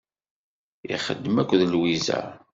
[0.95, 2.19] Ixeddem akked Lwiza.